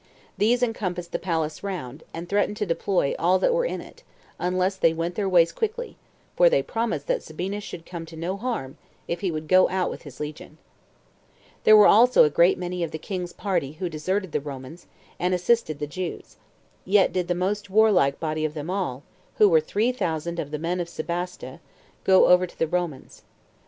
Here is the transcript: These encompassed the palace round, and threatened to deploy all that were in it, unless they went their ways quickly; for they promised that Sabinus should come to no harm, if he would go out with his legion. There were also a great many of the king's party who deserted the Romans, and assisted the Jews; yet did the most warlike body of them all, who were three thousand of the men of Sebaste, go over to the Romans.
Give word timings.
These 0.35 0.63
encompassed 0.63 1.11
the 1.11 1.19
palace 1.19 1.61
round, 1.61 2.01
and 2.11 2.27
threatened 2.27 2.57
to 2.57 2.65
deploy 2.65 3.13
all 3.19 3.37
that 3.37 3.53
were 3.53 3.65
in 3.67 3.81
it, 3.81 4.01
unless 4.39 4.75
they 4.75 4.93
went 4.95 5.13
their 5.13 5.29
ways 5.29 5.51
quickly; 5.51 5.95
for 6.35 6.49
they 6.49 6.63
promised 6.63 7.05
that 7.05 7.21
Sabinus 7.21 7.63
should 7.63 7.85
come 7.85 8.07
to 8.07 8.15
no 8.17 8.35
harm, 8.35 8.79
if 9.07 9.21
he 9.21 9.29
would 9.29 9.47
go 9.47 9.69
out 9.69 9.91
with 9.91 10.01
his 10.01 10.19
legion. 10.19 10.57
There 11.65 11.77
were 11.77 11.85
also 11.85 12.23
a 12.23 12.31
great 12.31 12.57
many 12.57 12.81
of 12.83 12.89
the 12.89 12.97
king's 12.97 13.31
party 13.31 13.73
who 13.73 13.89
deserted 13.89 14.31
the 14.31 14.41
Romans, 14.41 14.87
and 15.19 15.35
assisted 15.35 15.77
the 15.77 15.85
Jews; 15.85 16.37
yet 16.83 17.13
did 17.13 17.27
the 17.27 17.35
most 17.35 17.69
warlike 17.69 18.19
body 18.19 18.43
of 18.43 18.55
them 18.55 18.71
all, 18.71 19.03
who 19.35 19.47
were 19.47 19.61
three 19.61 19.91
thousand 19.91 20.39
of 20.39 20.49
the 20.49 20.57
men 20.57 20.79
of 20.79 20.89
Sebaste, 20.89 21.59
go 22.03 22.25
over 22.25 22.47
to 22.47 22.57
the 22.57 22.67
Romans. 22.67 23.21